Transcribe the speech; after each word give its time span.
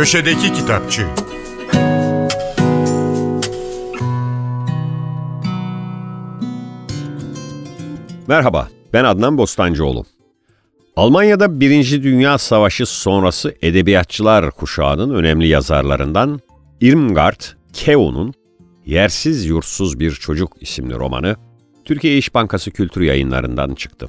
Köşedeki 0.00 0.52
Kitapçı 0.52 1.06
Merhaba, 8.28 8.68
ben 8.92 9.04
Adnan 9.04 9.38
Bostancıoğlu. 9.38 10.04
Almanya'da 10.96 11.60
Birinci 11.60 12.02
Dünya 12.02 12.38
Savaşı 12.38 12.86
sonrası 12.86 13.54
edebiyatçılar 13.62 14.50
kuşağının 14.50 15.14
önemli 15.14 15.48
yazarlarından 15.48 16.40
Irmgard 16.80 17.40
Keo'nun 17.72 18.34
Yersiz 18.86 19.46
Yursuz 19.46 20.00
Bir 20.00 20.12
Çocuk 20.12 20.52
isimli 20.60 20.94
romanı 20.94 21.36
Türkiye 21.84 22.18
İş 22.18 22.34
Bankası 22.34 22.70
Kültür 22.70 23.00
Yayınlarından 23.00 23.74
çıktı. 23.74 24.08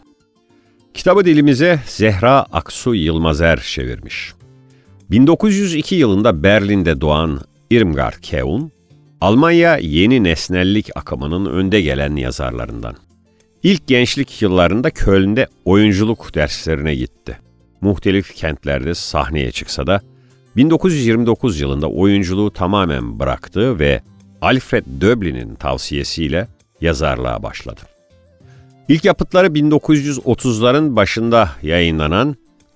Kitabı 0.93 1.25
dilimize 1.25 1.79
Zehra 1.85 2.45
Aksu 2.51 2.95
Yılmazer 2.95 3.59
çevirmiş. 3.59 4.33
1902 5.11 5.95
yılında 5.95 6.43
Berlin'de 6.43 7.01
doğan 7.01 7.39
Irmgard 7.69 8.13
Keun, 8.21 8.71
Almanya 9.21 9.77
yeni 9.77 10.23
nesnellik 10.23 10.89
akımının 10.95 11.45
önde 11.45 11.81
gelen 11.81 12.15
yazarlarından. 12.15 12.95
İlk 13.63 13.87
gençlik 13.87 14.41
yıllarında 14.41 14.89
Köln'de 14.89 15.47
oyunculuk 15.65 16.35
derslerine 16.35 16.95
gitti. 16.95 17.39
Muhtelif 17.81 18.35
kentlerde 18.35 18.95
sahneye 18.95 19.51
çıksa 19.51 19.87
da 19.87 20.01
1929 20.55 21.59
yılında 21.59 21.87
oyunculuğu 21.87 22.51
tamamen 22.51 23.19
bıraktı 23.19 23.79
ve 23.79 24.01
Alfred 24.41 24.85
Döblin'in 25.01 25.55
tavsiyesiyle 25.55 26.47
yazarlığa 26.81 27.43
başladı. 27.43 27.81
İlk 28.87 29.05
yapıtları 29.05 29.47
1930'ların 29.47 30.95
başında 30.95 31.49
yayınlanan 31.61 32.35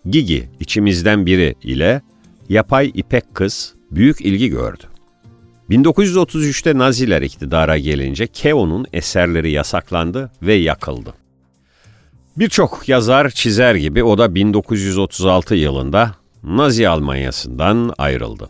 Gigi 0.09 0.49
içimizden 0.59 1.26
biri 1.26 1.55
ile 1.63 2.01
Yapay 2.49 2.91
İpek 2.93 3.35
Kız 3.35 3.74
büyük 3.91 4.21
ilgi 4.21 4.49
gördü. 4.49 4.84
1933'te 5.70 6.77
Naziler 6.77 7.21
iktidara 7.21 7.77
gelince 7.77 8.27
Keo'nun 8.27 8.85
eserleri 8.93 9.51
yasaklandı 9.51 10.32
ve 10.41 10.54
yakıldı. 10.54 11.13
Birçok 12.38 12.90
yazar, 12.90 13.29
çizer 13.29 13.76
gibi 13.76 14.04
o 14.04 14.18
da 14.18 14.35
1936 14.35 15.55
yılında 15.55 16.16
Nazi 16.43 16.90
Almanyası'ndan 16.90 17.93
ayrıldı. 17.98 18.49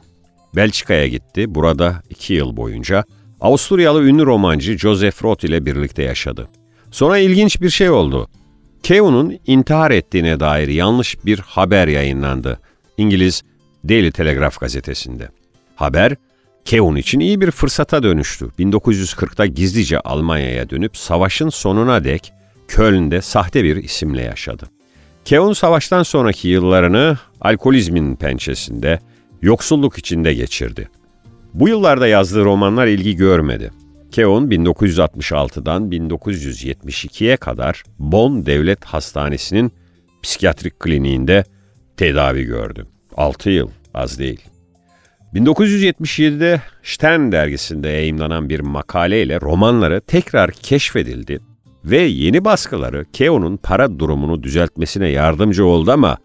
Belçika'ya 0.55 1.07
gitti. 1.07 1.55
Burada 1.55 2.01
iki 2.09 2.33
yıl 2.33 2.57
boyunca 2.57 3.03
Avusturyalı 3.41 4.03
ünlü 4.03 4.25
romancı 4.25 4.77
Joseph 4.77 5.23
Roth 5.23 5.45
ile 5.45 5.66
birlikte 5.66 6.03
yaşadı. 6.03 6.47
Sonra 6.91 7.17
ilginç 7.17 7.61
bir 7.61 7.69
şey 7.69 7.89
oldu. 7.89 8.27
Keo'nun 8.83 9.39
intihar 9.47 9.91
ettiğine 9.91 10.39
dair 10.39 10.67
yanlış 10.67 11.25
bir 11.25 11.39
haber 11.39 11.88
yayınlandı. 11.88 12.59
İngiliz 12.97 13.43
Daily 13.89 14.11
Telegraph 14.11 14.59
gazetesinde. 14.59 15.30
Haber, 15.75 16.16
Keun 16.66 16.95
için 16.95 17.19
iyi 17.19 17.41
bir 17.41 17.52
fırsata 17.52 18.03
dönüştü. 18.03 18.50
1940'ta 18.59 19.45
gizlice 19.45 20.00
Almanya'ya 20.00 20.69
dönüp 20.69 20.97
savaşın 20.97 21.50
sonuna 21.50 22.03
dek 22.03 22.33
Köln'de 22.67 23.22
sahte 23.22 23.63
bir 23.63 23.75
isimle 23.75 24.22
yaşadı. 24.22 24.69
Keun 25.25 25.53
savaştan 25.53 26.03
sonraki 26.03 26.47
yıllarını 26.47 27.17
alkolizmin 27.41 28.16
pençesinde, 28.16 29.00
yoksulluk 29.41 29.97
içinde 29.97 30.33
geçirdi. 30.33 30.89
Bu 31.53 31.69
yıllarda 31.69 32.08
yazdığı 32.08 32.45
romanlar 32.45 32.88
ilgi 32.88 33.16
görmedi. 33.16 33.72
Keon 34.11 34.47
1966'dan 34.50 35.91
1972'ye 35.91 37.38
kadar 37.38 37.83
Bonn 38.00 38.45
Devlet 38.45 38.86
Hastanesi'nin 38.86 39.72
psikiyatrik 40.23 40.80
kliniğinde 40.80 41.44
tedavi 41.97 42.44
gördü. 42.44 42.88
6 43.16 43.49
yıl, 43.49 43.69
az 43.94 44.19
değil. 44.19 44.41
1977'de 45.33 46.61
Stern 46.83 47.31
dergisinde 47.31 47.89
yayımlanan 47.89 48.50
bir 48.50 48.59
makaleyle 48.59 49.41
romanları 49.41 50.01
tekrar 50.01 50.51
keşfedildi 50.51 51.39
ve 51.85 51.97
yeni 51.97 52.45
baskıları 52.45 53.06
Keo'nun 53.13 53.57
para 53.57 54.00
durumunu 54.00 54.44
düzeltmesine 54.44 55.07
yardımcı 55.07 55.66
oldu 55.66 55.91
ama 55.91 56.17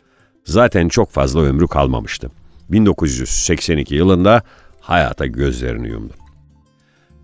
zaten 0.45 0.89
çok 0.89 1.11
fazla 1.11 1.41
ömrü 1.41 1.67
kalmamıştı. 1.67 2.31
1982 2.69 3.95
yılında 3.95 4.43
hayata 4.81 5.27
gözlerini 5.27 5.89
yumdu. 5.89 6.13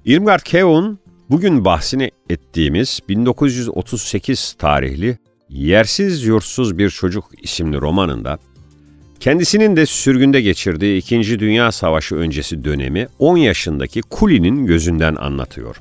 Irmgard 0.05 0.41
Keo'nun 0.41 0.99
bugün 1.31 1.65
bahsini 1.65 2.11
ettiğimiz 2.31 3.01
1938 3.09 4.53
tarihli 4.59 5.19
Yersiz 5.49 6.25
Yursuz 6.25 6.79
Bir 6.79 6.91
Çocuk 6.91 7.25
isimli 7.43 7.81
romanında 7.81 8.39
kendisinin 9.21 9.77
de 9.77 9.87
sürgünde 9.87 10.41
geçirdiği 10.41 10.99
2. 10.99 11.41
Dünya 11.41 11.73
Savaşı 11.73 12.17
öncesi 12.17 12.65
dönemi 12.65 13.07
10 13.19 13.37
yaşındaki 13.37 14.01
Kuli'nin 14.01 14.67
gözünden 14.67 15.15
anlatıyor. 15.15 15.77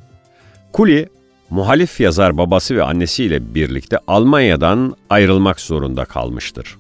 Kuli, 0.74 1.10
muhalif 1.50 2.00
yazar 2.00 2.38
babası 2.38 2.76
ve 2.76 2.84
annesiyle 2.84 3.56
birlikte 3.56 3.98
Almanya'dan 4.08 4.96
ayrılmak 5.10 5.60
zorunda 5.60 6.06
kalmıştır. 6.06 6.78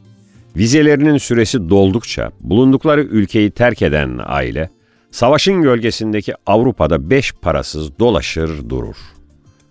Vizelerinin 0.58 1.18
süresi 1.18 1.70
doldukça 1.70 2.32
bulundukları 2.42 3.02
ülkeyi 3.02 3.52
terk 3.52 3.82
eden 3.82 4.20
aile, 4.26 4.70
savaşın 5.12 5.62
gölgesindeki 5.62 6.34
Avrupa'da 6.46 7.10
beş 7.10 7.34
parasız 7.34 8.00
dolaşır 8.00 8.70
durur. 8.70 8.96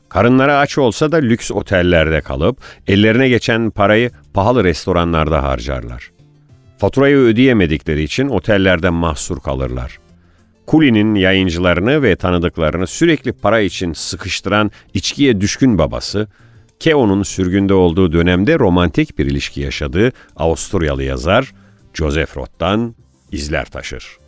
Karınları 0.08 0.56
aç 0.56 0.78
olsa 0.78 1.12
da 1.12 1.16
lüks 1.16 1.50
otellerde 1.50 2.20
kalıp 2.20 2.58
ellerine 2.86 3.28
geçen 3.28 3.70
parayı 3.70 4.10
pahalı 4.34 4.64
restoranlarda 4.64 5.42
harcarlar. 5.42 6.10
Faturayı 6.78 7.16
ödeyemedikleri 7.16 8.02
için 8.02 8.28
otellerde 8.28 8.90
mahsur 8.90 9.40
kalırlar. 9.40 9.98
Kuli'nin 10.66 11.14
yayıncılarını 11.14 12.02
ve 12.02 12.16
tanıdıklarını 12.16 12.86
sürekli 12.86 13.32
para 13.32 13.60
için 13.60 13.92
sıkıştıran 13.92 14.70
içkiye 14.94 15.40
düşkün 15.40 15.78
babası, 15.78 16.28
Keo'nun 16.80 17.22
sürgünde 17.22 17.74
olduğu 17.74 18.12
dönemde 18.12 18.58
romantik 18.58 19.18
bir 19.18 19.26
ilişki 19.26 19.60
yaşadığı 19.60 20.12
Avusturyalı 20.36 21.02
yazar 21.02 21.54
Joseph 21.94 22.36
Roth'tan 22.36 22.94
izler 23.32 23.64
taşır. 23.64 24.18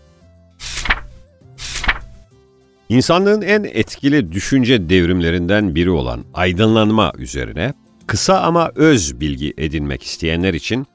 İnsanlığın 2.88 3.42
en 3.42 3.64
etkili 3.64 4.32
düşünce 4.32 4.88
devrimlerinden 4.90 5.74
biri 5.74 5.90
olan 5.90 6.24
aydınlanma 6.34 7.12
üzerine 7.18 7.74
kısa 8.06 8.40
ama 8.40 8.72
öz 8.74 9.20
bilgi 9.20 9.54
edinmek 9.58 10.02
isteyenler 10.02 10.54
için 10.54 10.86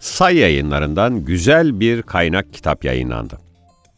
Say 0.00 0.36
yayınlarından 0.36 1.24
güzel 1.24 1.80
bir 1.80 2.02
kaynak 2.02 2.52
kitap 2.54 2.84
yayınlandı. 2.84 3.38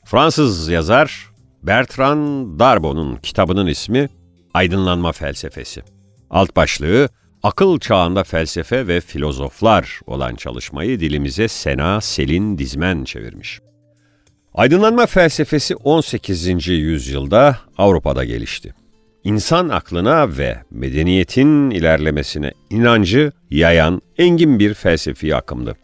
Fransız 0.05 0.69
yazar 0.69 1.31
Bertrand 1.63 2.59
Darbon'un 2.59 3.17
kitabının 3.17 3.67
ismi 3.67 4.09
Aydınlanma 4.55 5.13
Felsefesi. 5.13 5.83
Alt 6.31 6.57
başlığı 6.57 7.09
Akıl 7.43 7.79
çağında 7.79 8.25
felsefe 8.25 8.87
ve 8.87 9.01
filozoflar 9.01 10.01
olan 10.07 10.35
çalışmayı 10.35 11.01
dilimize 11.01 11.49
Sena 11.49 12.01
Selin 12.01 12.59
Dizmen 12.59 13.05
çevirmiş. 13.05 13.61
Aydınlanma 14.55 15.07
felsefesi 15.07 15.77
18. 15.77 16.69
yüzyılda 16.69 17.59
Avrupa'da 17.79 18.25
gelişti. 18.25 18.75
İnsan 19.25 19.69
aklına 19.69 20.39
ve 20.39 20.63
medeniyetin 20.71 21.71
ilerlemesine 21.71 22.53
inancı 22.71 23.33
yayan 23.51 24.03
engin 24.19 24.59
bir 24.59 24.75
felsefi 24.75 25.37
akımdı. 25.37 25.77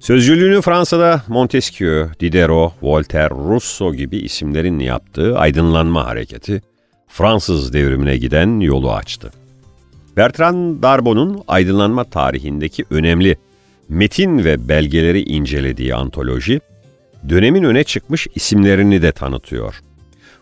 Sözcülüğünü 0.00 0.62
Fransa'da 0.62 1.22
Montesquieu, 1.28 2.10
Diderot, 2.20 2.72
Voltaire, 2.82 3.30
Rousseau 3.30 3.94
gibi 3.94 4.16
isimlerin 4.18 4.78
yaptığı 4.78 5.38
aydınlanma 5.38 6.06
hareketi, 6.06 6.62
Fransız 7.08 7.72
devrimine 7.72 8.16
giden 8.16 8.60
yolu 8.60 8.92
açtı. 8.92 9.30
Bertrand 10.16 10.82
Darbon'un 10.82 11.42
aydınlanma 11.48 12.04
tarihindeki 12.04 12.84
önemli 12.90 13.36
metin 13.88 14.44
ve 14.44 14.68
belgeleri 14.68 15.22
incelediği 15.22 15.94
antoloji, 15.94 16.60
dönemin 17.28 17.62
öne 17.62 17.84
çıkmış 17.84 18.26
isimlerini 18.34 19.02
de 19.02 19.12
tanıtıyor. 19.12 19.80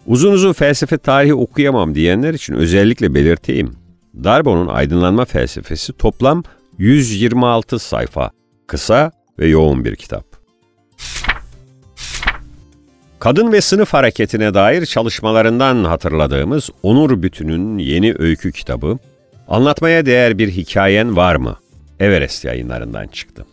Uzun 0.06 0.32
uzun 0.32 0.53
felsefe 0.53 0.99
tarihi 0.99 1.35
okuyamam 1.35 1.94
diyenler 1.94 2.35
için 2.35 2.55
özellikle 2.55 3.14
belirteyim. 3.14 3.76
Darbon'un 4.25 4.67
aydınlanma 4.67 5.25
felsefesi 5.25 5.93
toplam 5.93 6.43
126 6.79 7.79
sayfa, 7.79 8.31
kısa 8.67 9.12
ve 9.38 9.47
yoğun 9.47 9.85
bir 9.85 9.97
kitap. 9.97 10.25
Kadın 13.19 13.53
ve 13.53 13.61
sınıf 13.61 13.93
hareketine 13.93 14.55
dair 14.55 14.87
çalışmalarından 14.87 15.85
hatırladığımız 15.85 16.71
Onur 16.83 17.23
Bütün'ün 17.23 17.79
yeni 17.79 18.15
öykü 18.19 18.53
kitabı, 18.53 18.99
Anlatmaya 19.49 20.06
Değer 20.06 20.38
Bir 20.38 20.50
Hikayen 20.50 21.17
Var 21.17 21.37
mı? 21.37 21.56
Everest 22.00 22.44
yayınlarından 22.44 23.06
çıktı. 23.06 23.47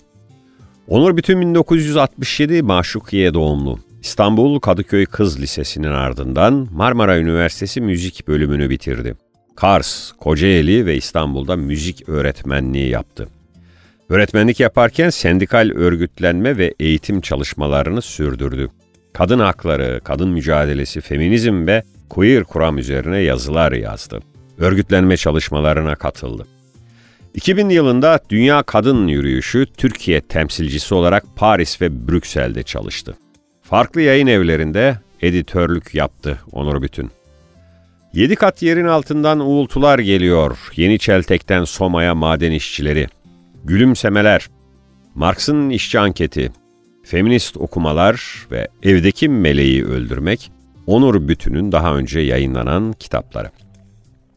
Onur 0.87 1.17
Bütün 1.17 1.41
1967 1.41 2.61
Maşukiye 2.61 3.33
doğumlu. 3.33 3.79
İstanbul 4.01 4.59
Kadıköy 4.59 5.05
Kız 5.05 5.39
Lisesi'nin 5.39 5.91
ardından 5.91 6.67
Marmara 6.71 7.17
Üniversitesi 7.17 7.81
müzik 7.81 8.27
bölümünü 8.27 8.69
bitirdi. 8.69 9.15
Kars, 9.55 10.11
Kocaeli 10.11 10.85
ve 10.85 10.95
İstanbul'da 10.95 11.55
müzik 11.55 12.09
öğretmenliği 12.09 12.89
yaptı. 12.89 13.27
Öğretmenlik 14.09 14.59
yaparken 14.59 15.09
sendikal 15.09 15.71
örgütlenme 15.75 16.57
ve 16.57 16.73
eğitim 16.79 17.21
çalışmalarını 17.21 18.01
sürdürdü. 18.01 18.69
Kadın 19.13 19.39
hakları, 19.39 20.01
kadın 20.03 20.29
mücadelesi, 20.29 21.01
feminizm 21.01 21.67
ve 21.67 21.83
queer 22.09 22.43
kuram 22.43 22.77
üzerine 22.77 23.17
yazılar 23.17 23.71
yazdı. 23.71 24.19
Örgütlenme 24.57 25.17
çalışmalarına 25.17 25.95
katıldı. 25.95 26.45
2000 27.33 27.69
yılında 27.69 28.19
Dünya 28.29 28.63
Kadın 28.63 29.07
Yürüyüşü 29.07 29.65
Türkiye 29.77 30.21
temsilcisi 30.21 30.95
olarak 30.95 31.23
Paris 31.35 31.81
ve 31.81 32.07
Brüksel'de 32.07 32.63
çalıştı. 32.63 33.17
Farklı 33.61 34.01
yayın 34.01 34.27
evlerinde 34.27 34.97
editörlük 35.21 35.95
yaptı 35.95 36.39
Onur 36.51 36.81
Bütün. 36.81 37.11
Yedi 38.13 38.35
kat 38.35 38.61
yerin 38.61 38.85
altından 38.85 39.39
uğultular 39.39 39.99
geliyor. 39.99 40.57
Yeni 40.75 40.99
Çeltek'ten 40.99 41.63
Soma'ya 41.63 42.15
maden 42.15 42.51
işçileri. 42.51 43.07
Gülümsemeler. 43.63 44.49
Marx'ın 45.15 45.69
işçi 45.69 45.99
anketi. 45.99 46.51
Feminist 47.03 47.57
okumalar 47.57 48.47
ve 48.51 48.67
evdeki 48.83 49.29
meleği 49.29 49.85
öldürmek 49.85 50.51
Onur 50.87 51.27
Bütün'ün 51.27 51.71
daha 51.71 51.95
önce 51.95 52.19
yayınlanan 52.19 52.93
kitapları. 52.93 53.49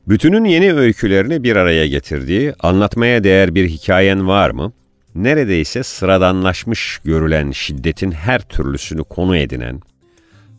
Bütünün 0.08 0.44
yeni 0.44 0.73
öykülerini 0.75 1.43
bir 1.43 1.56
araya 1.56 1.87
getirdiği, 1.87 2.55
anlatmaya 2.61 3.25
değer 3.25 3.55
bir 3.55 3.69
hikayen 3.69 4.28
var 4.28 4.50
mı? 4.50 4.73
Neredeyse 5.14 5.82
sıradanlaşmış 5.82 7.00
görülen 7.05 7.50
şiddetin 7.50 8.11
her 8.11 8.43
türlüsünü 8.43 9.05
konu 9.05 9.37
edinen, 9.37 9.81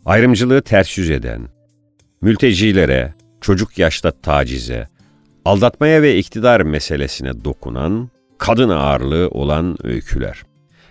ayrımcılığı 0.04 0.62
ters 0.62 0.98
yüz 0.98 1.10
eden, 1.10 1.48
mültecilere, 2.22 3.14
çocuk 3.40 3.78
yaşta 3.78 4.10
tacize, 4.10 4.88
aldatmaya 5.44 6.02
ve 6.02 6.18
iktidar 6.18 6.60
meselesine 6.60 7.44
dokunan, 7.44 8.10
kadın 8.38 8.68
ağırlığı 8.68 9.28
olan 9.28 9.76
öyküler. 9.82 10.42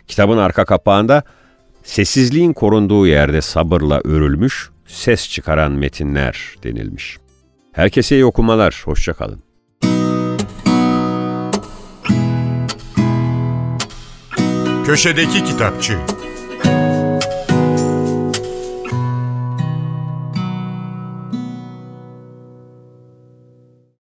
Kitabın 0.08 0.38
arka 0.38 0.66
kapağında 0.66 1.24
sessizliğin 1.84 2.54
korunduğu 2.54 3.08
yerde 3.08 3.42
sabırla 3.42 4.02
örülmüş, 4.04 4.70
ses 4.86 5.30
çıkaran 5.30 5.72
metinler 5.72 6.56
denilmiş. 6.64 7.18
Herkese 7.72 8.16
iyi 8.16 8.26
okumalar, 8.26 8.82
hoşçakalın. 8.86 9.44
Köşedeki 14.86 15.44
Kitapçı 15.44 15.98